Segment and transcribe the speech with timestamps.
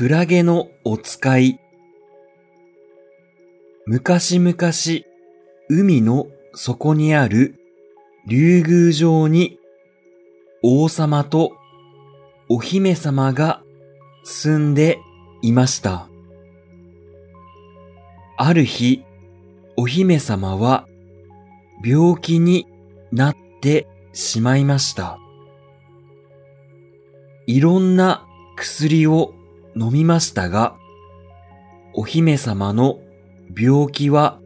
[0.00, 1.60] クラゲのお使い。
[3.84, 4.56] 昔々、
[5.68, 7.56] 海の底にある
[8.26, 9.58] 竜宮城に
[10.62, 11.52] 王様と
[12.48, 13.62] お姫様が
[14.24, 15.00] 住んで
[15.42, 16.08] いました。
[18.38, 19.04] ある日、
[19.76, 20.88] お姫様は
[21.84, 22.66] 病気に
[23.12, 25.18] なってしまいました。
[27.46, 28.26] いろんな
[28.56, 29.34] 薬を
[29.76, 30.76] 飲みましたが、
[31.94, 33.00] お姫様の
[33.56, 34.40] 病気は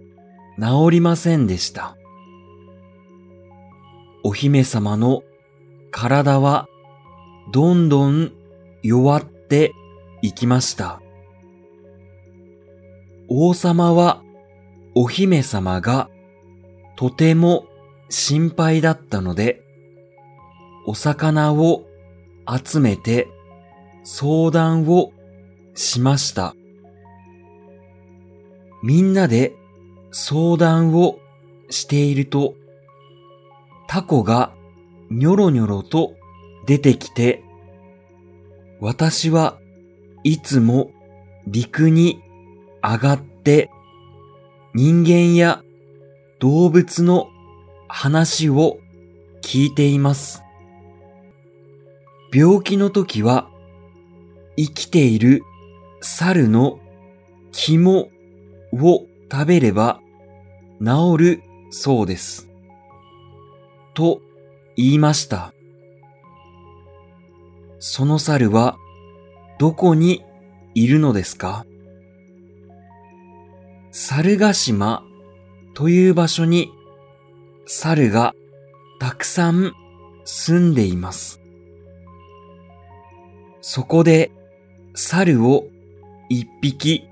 [0.58, 1.96] 治りませんでした。
[4.22, 5.22] お姫様の
[5.90, 6.66] 体は
[7.52, 8.32] どんどん
[8.82, 9.72] 弱って
[10.22, 11.00] いきました。
[13.28, 14.22] 王様は
[14.94, 16.08] お姫様が
[16.96, 17.66] とても
[18.08, 19.62] 心配だったので、
[20.86, 21.84] お魚を
[22.46, 23.28] 集めて
[24.04, 25.12] 相談を
[25.74, 26.54] しました。
[28.82, 29.54] みんなで
[30.10, 31.18] 相談を
[31.70, 32.54] していると、
[33.88, 34.52] タコが
[35.10, 36.14] ニョロニョロと
[36.66, 37.42] 出てきて、
[38.80, 39.58] 私は
[40.22, 40.90] いつも
[41.46, 42.22] 陸に
[42.82, 43.70] 上がって
[44.74, 45.62] 人間や
[46.38, 47.28] 動物の
[47.88, 48.78] 話を
[49.42, 50.42] 聞いています。
[52.32, 53.48] 病気の時は
[54.56, 55.42] 生きている
[56.06, 56.80] 猿の
[57.50, 58.10] 肝
[58.74, 60.00] を食べれば
[60.78, 62.50] 治るそうです。
[63.94, 64.20] と
[64.76, 65.54] 言いました。
[67.78, 68.76] その猿は
[69.58, 70.22] どこに
[70.74, 71.64] いるのですか？
[73.90, 75.02] 猿ヶ島
[75.72, 76.70] という場所に
[77.64, 78.34] 猿が
[79.00, 79.72] たくさん
[80.24, 81.40] 住んでいます。
[83.62, 84.32] そこで
[84.94, 85.64] 猿を
[86.28, 87.08] 一匹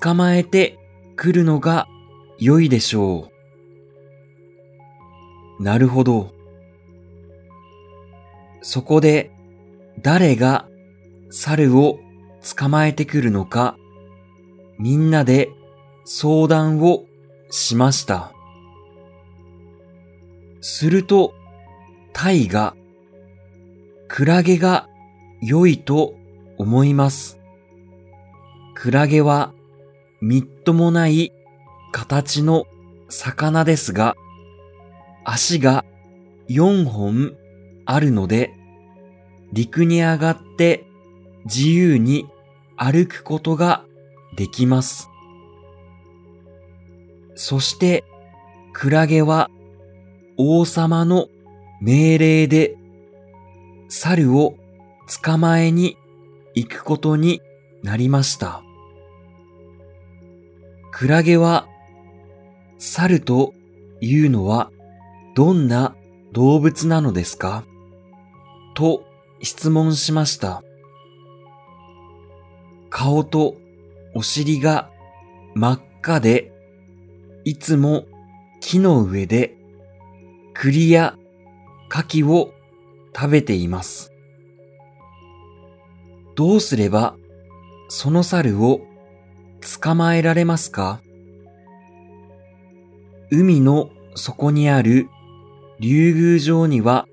[0.00, 0.78] 捕まえて
[1.16, 1.86] くるのが
[2.38, 3.28] 良いでしょ
[5.58, 5.62] う。
[5.62, 6.32] なるほど。
[8.62, 9.30] そこで
[10.00, 10.68] 誰が
[11.30, 11.98] 猿を
[12.56, 13.76] 捕まえてくるのか
[14.78, 15.50] みんなで
[16.04, 17.04] 相談を
[17.50, 18.32] しました。
[20.60, 21.34] すると、
[22.12, 22.74] タイが、
[24.08, 24.88] クラゲが
[25.40, 26.14] 良いと
[26.58, 27.38] 思います。
[28.74, 29.52] クラゲは
[30.20, 31.32] みっともない
[31.92, 32.66] 形の
[33.08, 34.16] 魚ですが、
[35.24, 35.84] 足が
[36.48, 37.36] 4本
[37.86, 38.52] あるので、
[39.52, 40.84] 陸に上がって
[41.44, 42.26] 自由に
[42.76, 43.84] 歩くことが
[44.36, 45.08] できます。
[47.36, 48.04] そして、
[48.72, 49.50] クラゲは
[50.36, 51.28] 王様の
[51.80, 52.76] 命令で
[53.88, 54.56] 猿を
[55.22, 55.96] 捕まえに
[56.54, 57.40] 行くことに
[57.84, 58.62] なりました。
[60.90, 61.68] クラゲは
[62.78, 63.52] 猿と
[64.00, 64.70] いうのは
[65.34, 65.94] どんな
[66.32, 67.64] 動物なのですか？
[68.74, 69.04] と
[69.42, 70.62] 質問しました。
[72.88, 73.56] 顔と
[74.14, 74.90] お尻が
[75.54, 76.52] 真っ赤で
[77.44, 78.06] いつも
[78.60, 79.58] 木の上で
[80.54, 81.18] 栗や
[81.90, 82.50] 柿を
[83.14, 84.10] 食べています。
[86.34, 87.16] どうすれば
[87.88, 88.80] その猿を
[89.80, 91.00] 捕まえられますか？
[93.30, 95.08] 海の底にある
[95.80, 97.06] 竜宮城には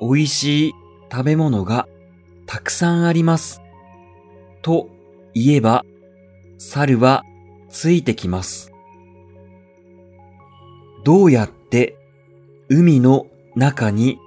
[0.00, 0.72] 美味しい
[1.10, 1.88] 食べ物が
[2.46, 3.62] たくさんあります。
[4.62, 4.88] と
[5.34, 5.84] 言えば
[6.58, 7.24] 猿は
[7.68, 8.72] ついてきます。
[11.04, 11.96] どうやって
[12.68, 14.18] 海の中に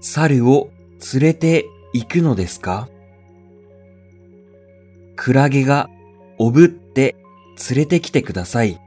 [0.00, 0.70] 猿を
[1.12, 2.88] 連れて行くのですか？
[5.20, 5.90] クラゲが
[6.38, 7.16] おぶって
[7.68, 8.80] 連れてきてください。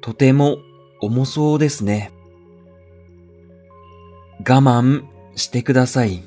[0.00, 0.58] とても
[1.00, 2.12] 重そうですね。
[4.38, 5.02] 我慢
[5.34, 6.22] してください。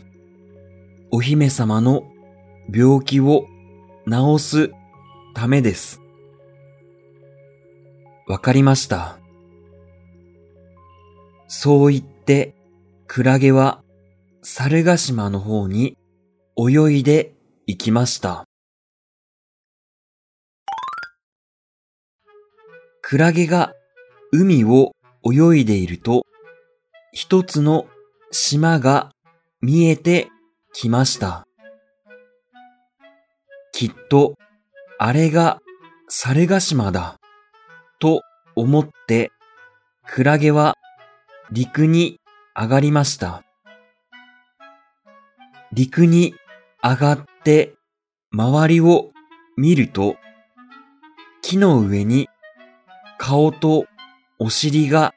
[1.11, 2.03] お姫様の
[2.69, 3.47] 病気を
[4.05, 4.72] 治す
[5.33, 6.01] ためです。
[8.28, 9.17] わかりました。
[11.47, 12.53] そう言って、
[13.07, 13.81] クラゲは
[14.43, 15.97] 猿ヶ島の方に
[16.57, 17.36] 泳いで
[17.69, 18.46] 行きました。
[23.02, 23.73] クラゲが
[24.31, 24.93] 海を
[25.25, 26.25] 泳いでいると、
[27.11, 27.87] 一つの
[28.31, 29.11] 島が
[29.61, 30.29] 見えて
[30.72, 31.46] きました。
[33.73, 34.35] きっと、
[34.97, 35.59] あれが
[36.08, 37.17] 猿ヶ島だ。
[37.99, 38.22] と
[38.55, 39.29] 思って、
[40.05, 40.75] クラゲは
[41.52, 42.17] 陸に
[42.55, 43.43] 上がりました。
[45.73, 46.34] 陸に
[46.81, 47.76] 上がっって
[48.34, 49.11] 周りを
[49.55, 50.17] 見ると、
[51.41, 52.28] 木の上に
[53.17, 53.85] 顔と
[54.38, 55.14] お尻が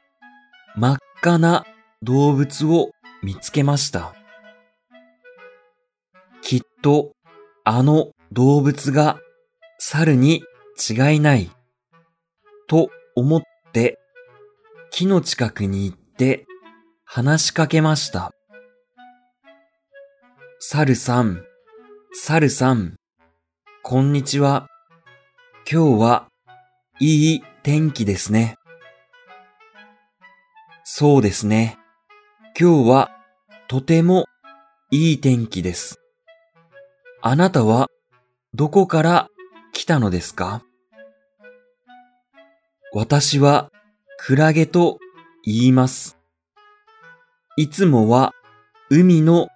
[0.77, 1.65] 真っ赤な
[2.01, 2.91] 動物を
[3.21, 4.15] 見つけました。
[6.41, 7.11] きっと
[7.65, 9.19] あの動物が
[9.77, 10.41] 猿に
[10.89, 11.51] 違いない
[12.67, 13.41] と思っ
[13.73, 13.99] て
[14.89, 16.45] 木の近くに行って
[17.03, 18.31] 話しかけました。
[20.61, 21.43] 猿さん、
[22.13, 22.95] 猿さん、
[23.83, 24.67] こんにちは。
[25.71, 26.27] 今日は
[26.99, 28.57] いい天気ですね。
[30.83, 31.79] そうですね。
[32.59, 33.11] 今日は
[33.69, 34.25] とても
[34.91, 36.01] いい天気です。
[37.21, 37.87] あなたは
[38.53, 39.29] どこから
[39.71, 40.63] 来たのですか？
[42.93, 43.71] 私は
[44.17, 44.99] クラゲと
[45.45, 46.17] 言います。
[47.55, 48.33] いつもは
[48.89, 49.47] 海の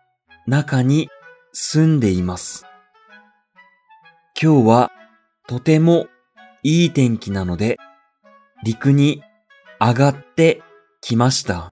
[0.48, 1.10] 中に
[1.58, 2.66] 住んでいます。
[4.40, 4.92] 今日は
[5.48, 6.08] とても
[6.64, 7.78] いい天気なので
[8.66, 9.24] 陸に
[9.80, 10.62] 上がって
[11.00, 11.72] きました。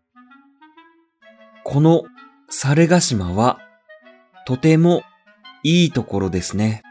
[1.65, 2.03] この
[2.49, 3.59] 猿ヶ島は
[4.45, 5.03] とても
[5.63, 6.81] いいところですね。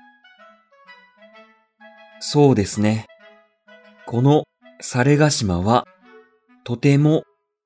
[2.20, 3.06] そうですね。
[4.06, 4.44] この
[4.82, 5.86] 猿ヶ島は
[6.62, 7.24] とても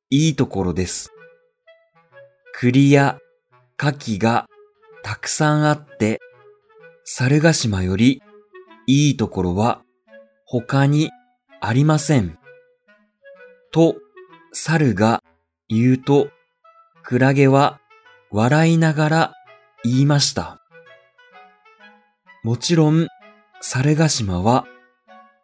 [0.09, 1.11] いいところです。
[2.53, 3.19] 栗や
[3.77, 4.47] 牡蠣が
[5.07, 6.19] たくさんあって、
[7.05, 8.23] 猿ヶ島より
[8.89, 9.85] いいところは
[10.45, 11.13] 他に
[11.61, 12.41] ありません。
[13.71, 13.95] と、
[14.53, 15.23] 猿が
[15.69, 16.31] 言うと、
[17.05, 17.79] クラゲは
[18.33, 19.33] 笑いながら
[19.85, 20.61] 言いました。
[22.43, 23.07] もちろん、
[23.61, 24.67] 猿ヶ島は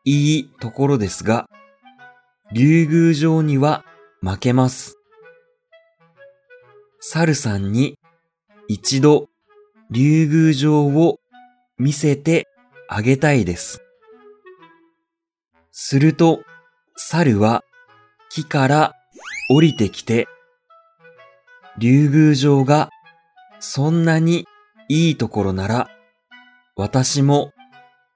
[0.04, 1.48] いいところですが、
[2.50, 3.84] 竜宮城には
[4.22, 4.96] 負けます。
[6.98, 7.96] 猿さんに
[8.66, 9.28] 一度
[9.94, 11.20] 竜宮城を
[11.76, 12.48] 見せて
[12.88, 13.82] あげたいです。
[15.70, 16.40] すると、
[16.96, 17.62] 猿は
[18.30, 18.94] 木から
[19.50, 20.28] 降りてきて、
[21.76, 22.88] 竜宮城が
[23.60, 24.46] そんなに
[24.88, 25.90] いいところなら、
[26.74, 27.52] 私も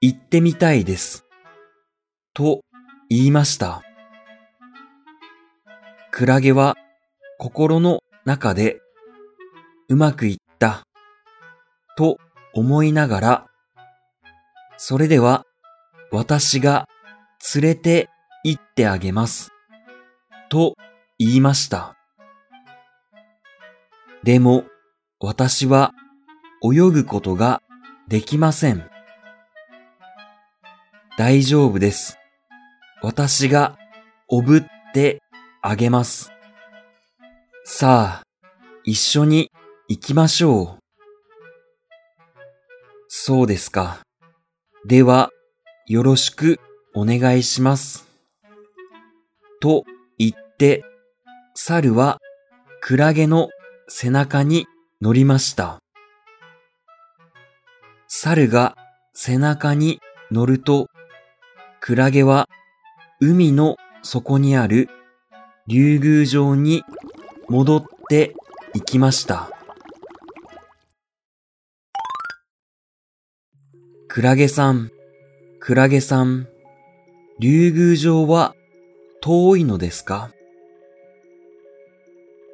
[0.01, 1.25] 行ってみたいです。
[2.33, 2.61] と
[3.07, 3.83] 言いました。
[6.09, 6.75] クラゲは
[7.37, 8.81] 心の中で
[9.89, 10.86] うまくいった
[11.97, 12.19] と
[12.53, 13.47] 思いながら、
[14.77, 15.45] それでは
[16.11, 16.87] 私が
[17.55, 18.09] 連れて
[18.43, 19.51] 行ってあげます。
[20.49, 20.75] と
[21.17, 21.95] 言いました。
[24.23, 24.63] でも
[25.19, 25.93] 私は
[26.63, 27.61] 泳ぐことが
[28.07, 28.89] できません。
[31.17, 32.17] 大丈夫です。
[33.01, 33.77] 私が
[34.27, 34.63] おぶっ
[34.93, 35.21] て
[35.61, 36.31] あげます。
[37.63, 38.23] さあ、
[38.83, 39.51] 一緒に
[39.87, 40.86] 行きましょう。
[43.07, 43.99] そうですか。
[44.85, 45.29] では、
[45.85, 46.59] よろしく
[46.93, 48.07] お願いします。
[49.61, 49.85] と
[50.17, 50.83] 言って、
[51.55, 52.19] 猿は
[52.81, 53.49] クラゲの
[53.87, 54.67] 背中に
[55.01, 55.79] 乗りました。
[58.07, 58.75] 猿が
[59.13, 59.99] 背中に
[60.31, 60.87] 乗ると、
[61.79, 62.49] クラゲは
[63.21, 64.89] 海の底にある
[65.67, 66.83] 竜宮城に
[67.47, 68.35] 戻って
[68.73, 69.56] 行きました。
[74.09, 74.89] クラゲさん、
[75.59, 76.47] クラゲさん、
[77.39, 78.55] 竜宮城は
[79.21, 80.31] 遠いのですか？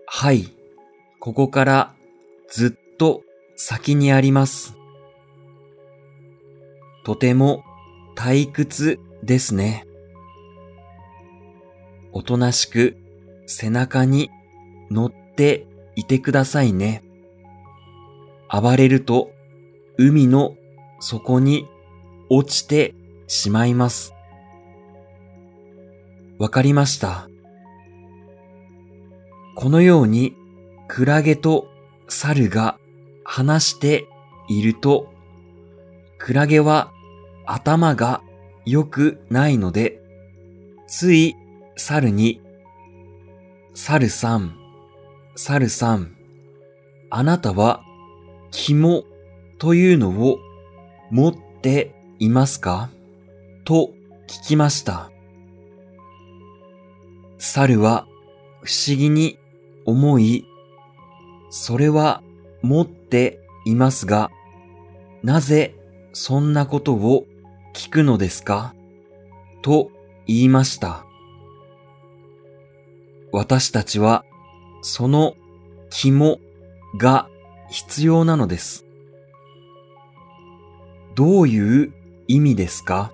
[0.07, 0.51] はい、
[1.19, 1.93] ここから
[2.50, 3.22] ずっと
[3.55, 4.75] 先にあります。
[7.05, 7.63] とても
[8.15, 9.86] 退屈ですね。
[12.12, 12.98] おとなしく
[13.45, 14.31] 背中に
[14.89, 17.03] 乗っていてくださいね。
[18.51, 19.31] 暴れると
[19.98, 20.55] 海の
[21.03, 21.67] 底に
[22.29, 22.95] 落ちて
[23.27, 24.13] しまいます。
[26.39, 27.27] わかりました。
[29.55, 30.33] このように
[30.88, 31.67] クラゲと
[32.07, 32.77] 猿が
[33.25, 34.07] 話して
[34.48, 35.12] いると、
[36.19, 36.91] クラゲは
[37.45, 38.22] 頭が
[38.65, 40.00] 良くないので、
[40.88, 41.36] つい
[41.75, 42.41] 猿に
[43.74, 44.55] 猿さん、
[45.36, 46.15] 猿さん、
[47.10, 47.81] あなたは
[48.51, 49.03] 肝
[49.57, 50.39] というのを
[51.13, 52.89] 持っていますか？
[53.65, 53.93] と
[54.27, 55.12] 聞きました。
[57.38, 58.08] 猿は
[58.63, 59.38] 不思議に
[59.86, 60.48] 思い、
[61.51, 62.24] それは
[62.63, 64.32] 持っていますが、
[65.22, 65.75] なぜ
[66.13, 67.27] そんなことを
[67.75, 68.74] 聞くのですか？
[69.62, 69.91] と
[70.25, 71.05] 言いました。
[73.32, 74.25] 私たちは
[74.82, 75.36] その
[75.91, 76.39] 肝
[76.98, 77.29] が
[77.70, 78.88] 必要なのです。
[81.15, 81.93] どういう
[82.27, 83.12] 意味ですか？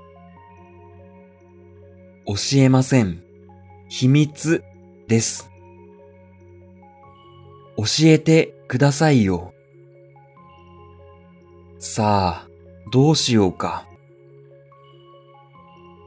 [2.26, 3.24] 教えません。
[3.88, 4.64] 秘密
[5.08, 5.50] です。
[7.76, 9.54] 教えてくださいよ。
[11.80, 12.48] さあ、
[12.92, 13.88] どうしようか。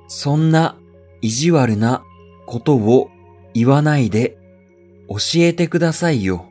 [0.06, 0.78] そんな
[1.22, 2.04] 意地悪な
[2.46, 3.10] ことを
[3.54, 4.36] 言わないで
[5.08, 6.46] 教えてくださいよ。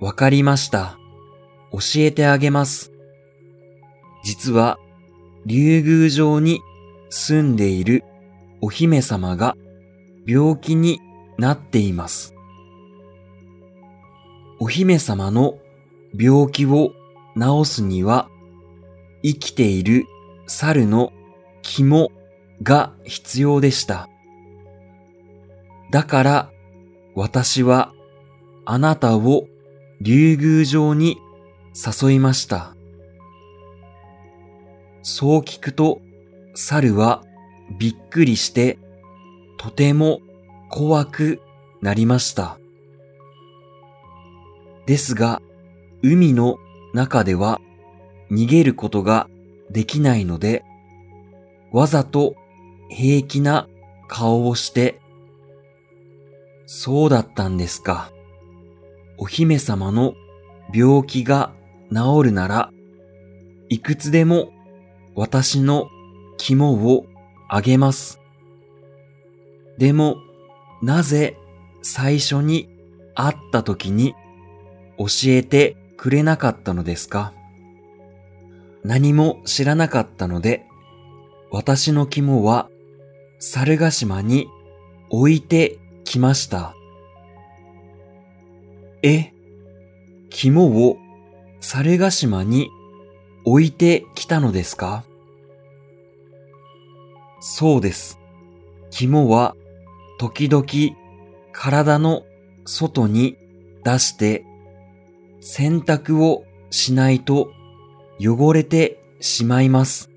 [0.00, 0.96] わかりました。
[1.72, 2.92] 教えてあげます。
[4.24, 4.78] 実は、
[5.46, 6.60] 竜宮城に
[7.10, 8.02] 住んでいる
[8.62, 9.54] お姫様が
[10.26, 11.00] 病気に
[11.36, 12.34] なっています。
[14.58, 15.58] お姫様の
[16.18, 16.92] 病気を
[17.36, 18.30] 治すには
[19.22, 20.06] 生きている
[20.46, 21.12] 猿の
[21.60, 22.10] 肝
[22.62, 24.08] が必要でした。
[25.90, 26.50] だから
[27.14, 27.92] 私は
[28.64, 29.46] あなたを
[30.00, 31.18] 竜宮城に
[31.74, 32.74] 誘いました。
[35.04, 36.00] そう聞くと
[36.54, 37.22] 猿は
[37.78, 38.78] びっくりして
[39.58, 40.20] とても
[40.70, 41.40] 怖く
[41.82, 42.58] なりました。
[44.86, 45.42] ですが
[46.02, 46.56] 海の
[46.94, 47.60] 中では
[48.30, 49.28] 逃げることが
[49.70, 50.64] できないので
[51.70, 52.34] わざと
[52.88, 53.68] 平気な
[54.08, 55.00] 顔をして、
[56.64, 58.10] そうだったんですか。
[59.18, 60.14] お姫様の
[60.72, 61.52] 病気が
[61.92, 62.70] 治るなら、
[63.68, 64.53] いくつでも
[65.14, 65.88] 私の
[66.36, 67.06] 肝を
[67.48, 68.20] あげます。
[69.78, 70.16] でも、
[70.82, 71.36] なぜ
[71.82, 72.68] 最初に
[73.14, 74.14] 会った時に
[74.98, 77.32] 教えてくれなかったのですか？
[78.82, 80.66] 何も知らなかったので、
[81.50, 82.68] 私の肝は
[83.38, 84.48] 猿ヶ島に
[85.10, 86.74] 置いてきました。
[89.02, 89.32] え、
[90.30, 90.96] 肝を
[91.60, 92.68] 猿ヶ島に
[93.44, 95.04] 置いてきたのですか？
[97.40, 98.18] そうです。
[98.90, 99.54] 肝は
[100.18, 100.64] 時々
[101.52, 102.22] 体の
[102.64, 103.36] 外に
[103.84, 104.46] 出して
[105.40, 107.50] 洗濯をしないと
[108.18, 110.10] 汚れてしまいます。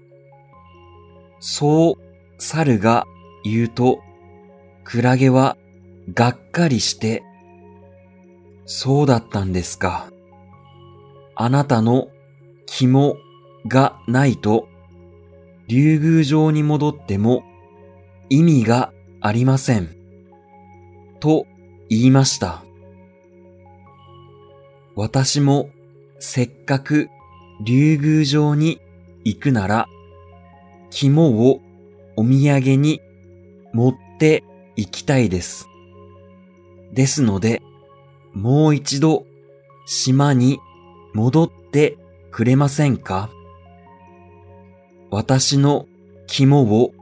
[1.39, 3.05] そう猿が
[3.43, 3.99] 言うと、
[4.83, 5.57] クラゲは
[6.13, 7.23] がっかりして、
[8.65, 10.09] そうだったんですか。
[11.35, 12.07] あなたの
[12.67, 13.17] 肝
[13.65, 14.67] がないと、
[15.67, 17.43] 竜宮城に戻っても
[18.29, 19.89] 意味がありません。
[21.19, 21.47] と
[21.89, 22.63] 言いました。
[24.95, 25.69] 私も
[26.19, 27.09] せっかく
[27.63, 28.79] 竜宮城に
[29.23, 29.87] 行くなら
[30.89, 31.61] 肝を
[32.15, 33.01] お土産に
[33.73, 34.43] 持って
[34.75, 35.67] 行きたいです。
[36.93, 37.61] ですので、
[38.33, 39.25] もう一度
[39.85, 40.59] 島に
[41.13, 41.97] 戻って
[42.37, 43.31] くれませんか？
[45.09, 45.87] 私の
[46.27, 46.93] 肝を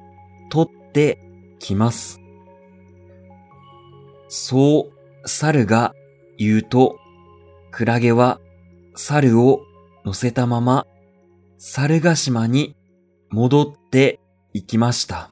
[0.49, 1.19] 取って
[1.59, 2.21] きます。
[4.29, 4.87] そ
[5.23, 5.93] う猿が
[6.37, 6.97] 言うと、
[7.69, 8.39] クラゲは
[8.95, 9.59] 猿を
[10.05, 10.87] 乗せたまま
[11.57, 12.77] 猿ヶ島に
[13.29, 14.21] 戻って
[14.53, 15.31] いきました。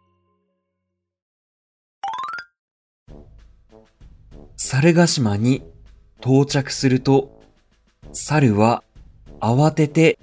[4.57, 5.63] 猿ヶ島に
[6.19, 7.41] 到着すると、
[8.12, 8.83] 猿は
[9.45, 10.19] 慌てて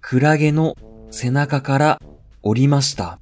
[0.00, 0.76] クラゲの
[1.10, 2.02] 背中から
[2.42, 3.18] 降りました。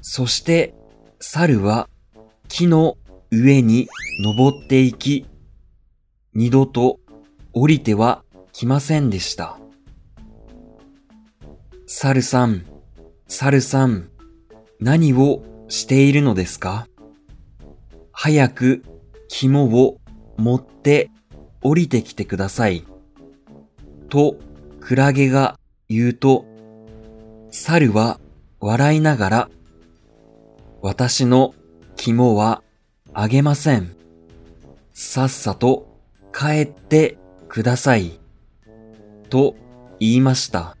[0.00, 0.72] そして
[1.18, 1.88] 猿は
[2.46, 2.96] 木の
[3.32, 3.88] 上に
[4.22, 5.26] 登っていき、
[6.32, 7.00] 二度と
[7.52, 9.58] 降りては来ませんでした。
[11.88, 12.64] サルさん、
[13.26, 14.10] サルさん、
[14.78, 16.86] 何をしているのですか？
[18.12, 18.84] 早く
[19.26, 19.98] 肝を
[20.36, 21.10] 持って
[21.62, 22.84] 降りてきてください。
[24.12, 24.36] と、
[24.78, 26.44] クラゲが言うと、
[27.50, 28.20] 猿は
[28.60, 29.50] 笑いながら、
[30.82, 31.54] 私の
[31.96, 32.62] 肝は
[33.14, 33.96] あげません。
[34.92, 35.98] さっさと
[36.30, 37.16] 帰って
[37.48, 38.20] ください。
[39.30, 39.56] と
[39.98, 40.76] 言いました。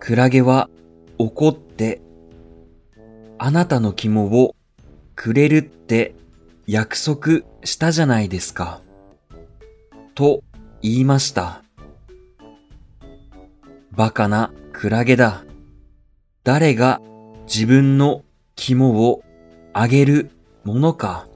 [0.00, 0.68] クラゲは
[1.16, 2.02] 怒って、
[3.38, 4.54] あなたの肝を
[5.14, 6.14] くれるって
[6.66, 8.82] 約束したじゃないですか。
[10.14, 10.42] と
[10.82, 11.62] 言いました。
[13.92, 15.44] バカなクラゲだ。
[16.42, 17.00] 誰が
[17.46, 18.24] 自分の
[18.56, 19.22] 肝を
[19.74, 20.30] あげる
[20.64, 21.26] ものか。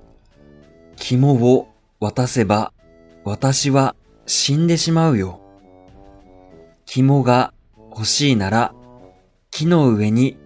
[0.97, 1.69] 肝を
[2.01, 2.73] 渡せば
[3.25, 3.95] 私は
[4.27, 5.41] 死んでしまうよ。
[6.87, 7.53] 肝が
[7.91, 8.75] 欲しいなら
[9.51, 10.39] 木の上に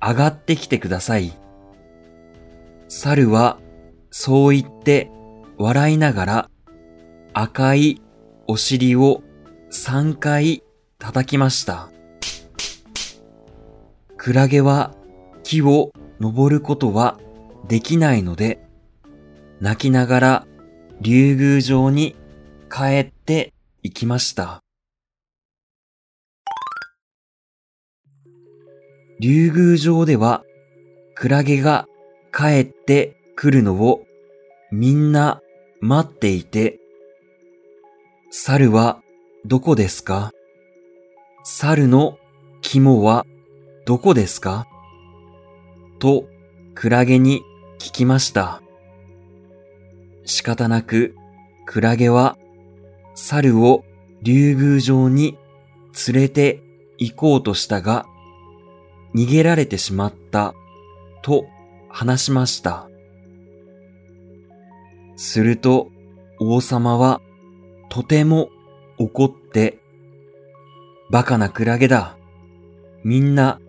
[0.00, 1.32] 上がってきてください。
[2.88, 3.58] 猿は
[4.10, 5.10] そう言って
[5.58, 6.50] 笑いながら
[7.34, 8.00] 赤い
[8.50, 9.22] お尻を
[9.70, 10.62] 3回
[10.98, 11.90] 叩きました。
[14.16, 14.94] クラゲは
[15.42, 17.20] 木を登ることは
[17.68, 18.66] できないので、
[19.60, 20.46] 泣きながら
[21.02, 22.16] 竜宮城に
[22.70, 23.52] 帰って
[23.82, 24.62] 行きました。
[29.20, 30.42] 竜宮城では
[31.14, 31.86] クラゲが
[32.34, 34.06] 帰ってくるのを
[34.72, 35.42] みんな
[35.82, 36.80] 待っていて、
[38.30, 39.00] 猿は
[39.46, 40.32] どこですか？
[41.44, 42.18] 猿の
[42.60, 43.24] 肝は
[43.86, 44.66] どこですか？
[45.98, 46.26] と
[46.74, 47.42] クラゲに
[47.78, 48.60] 聞きました。
[50.26, 51.14] 仕方なく
[51.64, 52.36] クラゲは
[53.14, 53.86] 猿を
[54.20, 55.38] 竜宮城に
[56.06, 56.62] 連れて
[56.98, 58.04] 行こうとしたが、
[59.14, 60.52] 逃げられてしまった
[61.22, 61.46] と
[61.88, 62.90] 話しました。
[65.16, 65.88] すると
[66.38, 67.22] 王様は
[67.88, 68.50] とても
[68.98, 69.78] 怒って、
[71.10, 72.16] バカなクラゲだ。
[73.04, 73.60] みんな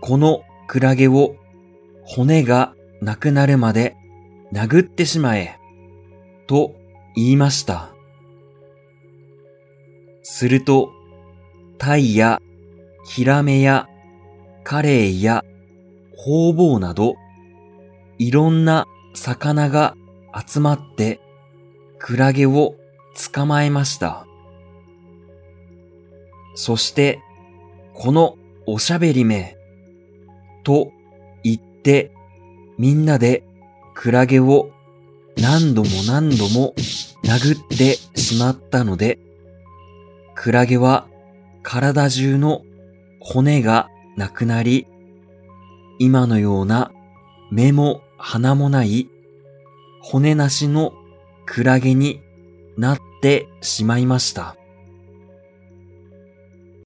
[0.00, 1.36] このクラゲを
[2.04, 3.96] 骨がなくなるまで
[4.52, 5.58] 殴ってしまえ。
[6.46, 6.74] と
[7.14, 7.92] 言いました。
[10.22, 10.90] すると、
[11.78, 12.40] タイや
[13.04, 13.88] ヒラメや
[14.64, 15.44] カレイや
[16.16, 17.14] ホウボウなど、
[18.18, 19.96] いろんな魚が
[20.46, 21.20] 集まって
[21.98, 22.74] クラゲを
[23.32, 24.26] 捕まえました。
[26.54, 27.20] そして、
[27.94, 29.56] このおしゃべりめ、
[30.64, 30.90] と
[31.42, 32.12] 言って
[32.78, 33.44] みんなで
[33.94, 34.70] クラゲを
[35.36, 36.74] 何度も何度も
[37.24, 39.18] 殴ってしまったので、
[40.34, 41.06] クラゲは
[41.62, 42.62] 体中の
[43.20, 44.86] 骨がなくなり、
[45.98, 46.90] 今のような
[47.50, 49.08] 目も鼻もない
[50.00, 50.92] 骨なしの
[51.46, 52.20] クラゲに
[52.76, 54.56] なってしまいました。